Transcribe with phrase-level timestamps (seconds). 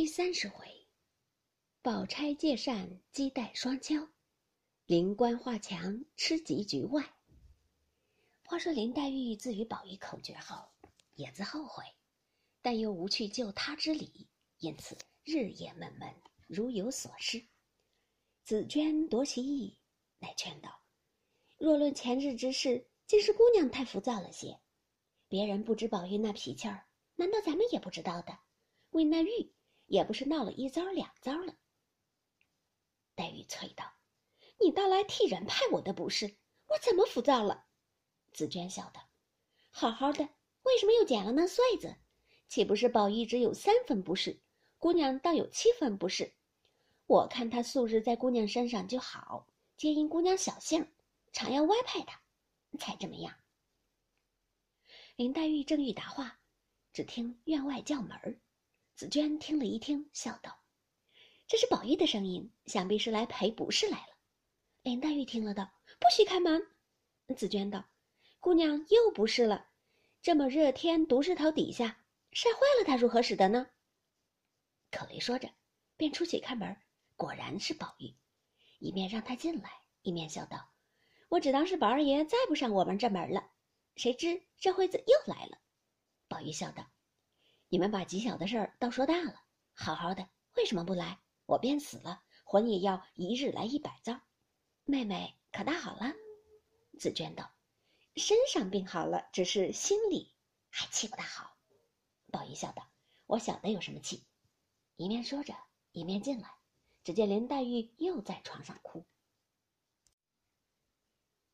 [0.00, 0.66] 第三十回，
[1.82, 4.08] 宝钗借扇击带双敲，
[4.86, 7.04] 灵官画墙吃及局外。
[8.46, 10.70] 话说林黛玉自与宝玉口诀后，
[11.16, 11.84] 也自后悔，
[12.62, 14.26] 但又无去救他之理，
[14.60, 16.08] 因此日夜闷闷，
[16.46, 17.46] 如有所失。
[18.42, 19.76] 紫娟夺其意，
[20.18, 20.80] 乃劝道
[21.60, 24.58] ：“若论前日之事，竟是姑娘太浮躁了些。
[25.28, 26.86] 别人不知宝玉那脾气儿，
[27.16, 28.38] 难道咱们也不知道的？
[28.92, 29.52] 为那玉。”
[29.90, 31.52] 也不是闹了一遭两遭了。
[33.16, 33.92] 黛玉催道
[34.62, 36.36] ：“你倒来替人派我的不是，
[36.68, 37.66] 我怎么浮躁了？”
[38.30, 39.08] 紫娟笑道
[39.68, 40.28] ：“好好的，
[40.62, 41.96] 为什么又捡了那穗子？
[42.46, 44.40] 岂不是宝玉只有三分不是，
[44.78, 46.32] 姑娘倒有七分不是？
[47.06, 50.88] 我看他素日在姑娘身上就好，皆因姑娘小性，
[51.32, 52.22] 常要歪派他，
[52.78, 53.34] 才这么样。”
[55.16, 56.38] 林黛玉正欲答话，
[56.92, 58.38] 只听院外叫门儿。
[59.00, 60.60] 紫娟听了一听，笑道
[61.48, 64.14] ：“这是宝玉的声音，想必是来赔不是来了。”
[64.84, 66.60] 林黛玉听了道：“不许开门。”
[67.34, 67.82] 紫娟道
[68.40, 69.70] ：“姑娘又不是了，
[70.20, 73.70] 这么热天，独日头底下晒坏了，他如何使得呢？”
[74.92, 75.48] 可雷说着，
[75.96, 76.76] 便出去开门，
[77.16, 78.14] 果然是宝玉，
[78.80, 79.70] 一面让他进来，
[80.02, 80.74] 一面笑道
[81.30, 83.50] ：“我只当是宝二爷再不上我们这门了，
[83.96, 85.56] 谁知这会子又来了。”
[86.28, 86.86] 宝玉笑道。
[87.72, 89.40] 你们把极小的事儿倒说大了，
[89.74, 91.20] 好好的为什么不来？
[91.46, 94.20] 我便死了，魂也要一日来一百遭。
[94.84, 96.12] 妹妹可大好了？
[96.98, 97.52] 紫娟道
[98.16, 100.34] ：“身上病好了，只是心里
[100.68, 101.56] 还气不大好。”
[102.32, 102.90] 宝玉笑道
[103.26, 104.26] ：“我晓得有什么气。”
[104.96, 105.54] 一面说着，
[105.92, 106.52] 一面进来，
[107.04, 109.06] 只见林黛玉又在床上哭。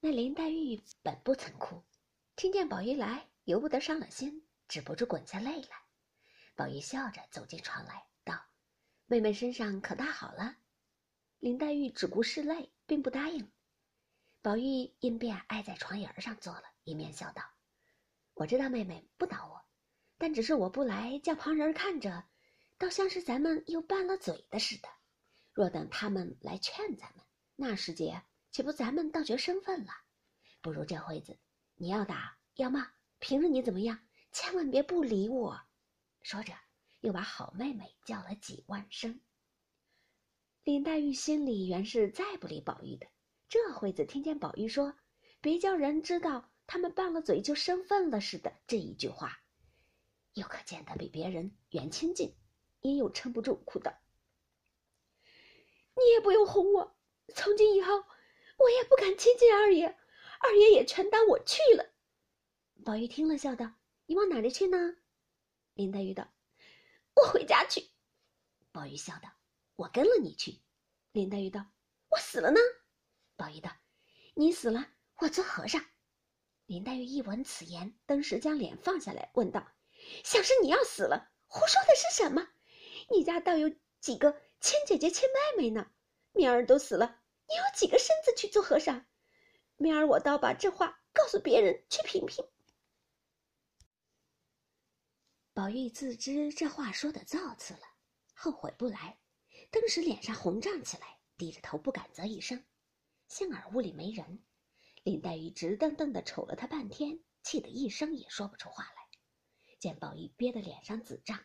[0.01, 1.83] 那林黛玉本不曾哭，
[2.37, 5.86] 听见宝玉来，由不得伤了心，止不住滚下泪来。
[6.57, 8.35] 宝玉笑着走进床来，道
[9.05, 10.57] ：“妹妹身上可大好了？”
[11.39, 13.53] 林黛玉只顾拭泪，并不答应。
[14.41, 17.43] 宝玉因便挨在床沿上坐了，一面笑道
[18.33, 19.61] ：“我知道妹妹不恼我，
[20.17, 22.25] 但只是我不来，叫旁人看着，
[22.79, 24.89] 倒像是咱们又拌了嘴的似的。
[25.53, 29.93] 若等他们来劝咱们，那时节岂不咱们倒觉生分了？
[30.63, 31.39] 不如这会子，
[31.75, 33.99] 你要打要骂，凭着你怎么样，
[34.33, 35.61] 千万别不理我。”
[36.27, 36.53] 说着，
[37.03, 39.21] 又把好妹妹叫了几万声。
[40.65, 43.07] 林黛玉心里原是再不理宝玉的，
[43.49, 44.93] 这会子听见宝玉说
[45.41, 49.39] “别叫人知道他们拌了嘴就生分了似的”这一句话，
[50.33, 52.35] 又可见得比别人远亲近，
[52.81, 53.97] 也又撑不住，哭道
[55.95, 56.97] ：“你也不用哄我，
[57.37, 57.95] 从今以后
[58.57, 59.97] 我也不敢亲近二爷，
[60.41, 61.89] 二爷也全当我去了。”
[62.85, 63.75] 宝玉听了，笑道
[64.07, 64.97] ：“你往哪里去呢？”
[65.77, 66.27] 林黛玉道
[67.13, 67.91] ：“我回家去。”
[68.73, 69.29] 宝玉笑道
[69.77, 70.63] ：“我跟了你去。”
[71.13, 71.67] 林黛玉道
[72.09, 72.59] ：“我死了呢。”
[73.37, 73.71] 宝玉道
[74.33, 74.89] ：“你死了，
[75.19, 75.85] 我做和尚。”
[76.65, 79.71] 林黛玉一闻此言，登时将脸放下来，问道
[80.25, 81.29] ：“想是你要死了？
[81.47, 82.49] 胡说的是什么？
[83.11, 83.71] 你家倒有
[84.01, 85.91] 几个亲姐姐、亲妹妹呢？
[86.33, 89.05] 明儿都死了，你有几个身子去做和尚？
[89.77, 92.43] 明儿我倒把这话告诉别人去评评。”
[95.57, 97.81] 宝玉自知这话说的造次了，
[98.35, 99.19] 后悔不来，
[99.71, 102.63] 登时脸上红胀起来，低着头不敢啧一声。
[103.27, 104.45] 幸而屋里没人，
[105.03, 109.09] 林黛玉直瞪瞪的瞅了他半天，气得一声也说不出话来。
[109.79, 111.43] 见宝玉憋得脸上紫胀，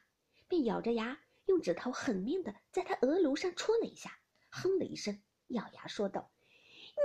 [0.49, 6.33] 便咬着牙，用指头狠命的在他额颅上戳了一下，哼了一声，咬牙说道：“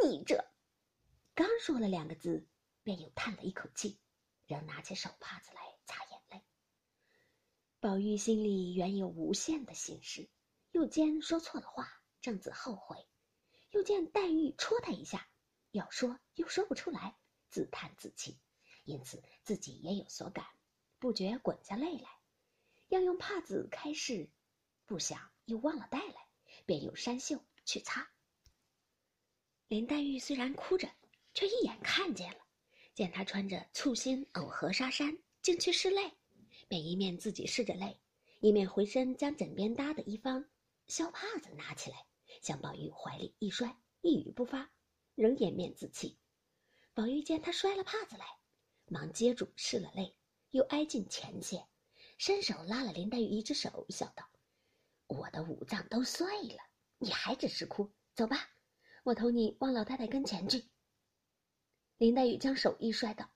[0.03, 0.45] 你这……”
[1.37, 2.49] 刚说了两个字，
[2.83, 4.01] 便又叹了一口气，
[4.49, 6.16] 仍拿起手帕子来擦眼。
[7.79, 10.29] 宝玉心里原有无限的心事，
[10.73, 12.97] 又见说错了话，正自后悔；
[13.71, 15.29] 又见黛玉戳他一下，
[15.73, 17.17] 要说又说不出来，
[17.51, 18.39] 自叹自气，
[18.85, 20.47] 因此自己也有所感，
[20.99, 22.09] 不觉滚下泪来，
[22.89, 24.31] 要用帕子开拭，
[24.87, 26.29] 不想又忘了带来，
[26.65, 28.11] 便用衫袖去擦。
[29.69, 30.91] 林黛玉虽然哭着，
[31.35, 32.39] 却一眼看见了，
[32.95, 36.17] 见她穿着簇新藕荷纱衫，竟去拭泪。
[36.69, 38.01] 便一面自己拭着泪，
[38.41, 40.45] 一面回身将枕边搭的一方
[40.89, 42.07] 小帕子拿起来，
[42.43, 44.71] 向宝玉怀里一摔，一语不发，
[45.15, 46.19] 仍掩面自泣。
[46.93, 48.25] 宝玉见他摔了帕子来，
[48.87, 50.17] 忙接住拭了泪，
[50.51, 51.67] 又挨近前些，
[52.19, 54.29] 伸手拉了林黛玉一只手，笑道
[55.07, 56.63] ：“我的五脏都碎了，
[56.99, 57.93] 你还只是哭？
[58.15, 58.51] 走吧，
[59.05, 60.65] 我同你往老太太跟前去。”
[61.99, 63.31] 林黛玉将手一摔道：“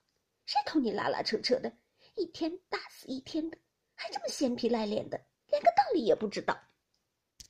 [0.46, 1.76] 谁同你拉拉扯扯的？”
[2.14, 3.58] 一天大死一天的，
[3.94, 6.58] 还这么闲皮赖脸的，连个道理也不知道。